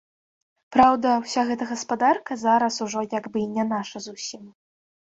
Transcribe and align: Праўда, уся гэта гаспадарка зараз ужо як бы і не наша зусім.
Праўда, 0.75 1.09
уся 1.25 1.41
гэта 1.51 1.63
гаспадарка 1.73 2.41
зараз 2.47 2.73
ужо 2.87 3.07
як 3.19 3.25
бы 3.33 3.37
і 3.47 3.49
не 3.61 3.69
наша 3.77 3.97
зусім. 4.09 4.43